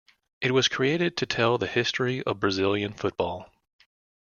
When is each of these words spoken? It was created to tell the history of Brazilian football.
It 0.41 0.49
was 0.51 0.67
created 0.67 1.15
to 1.17 1.27
tell 1.27 1.59
the 1.59 1.67
history 1.67 2.23
of 2.23 2.39
Brazilian 2.39 2.91
football. 2.91 3.51